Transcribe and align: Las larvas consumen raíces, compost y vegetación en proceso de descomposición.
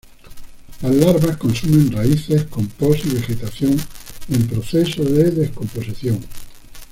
Las 0.81 0.95
larvas 0.95 1.37
consumen 1.37 1.91
raíces, 1.91 2.45
compost 2.45 3.05
y 3.05 3.09
vegetación 3.09 3.79
en 4.29 4.47
proceso 4.47 5.03
de 5.03 5.29
descomposición. 5.29 6.25